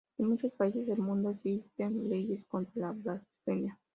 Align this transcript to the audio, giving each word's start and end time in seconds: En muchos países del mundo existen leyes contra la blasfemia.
En 0.17 0.29
muchos 0.29 0.51
países 0.53 0.87
del 0.87 0.97
mundo 0.97 1.29
existen 1.29 2.09
leyes 2.09 2.43
contra 2.47 2.87
la 2.87 2.91
blasfemia. 2.91 3.79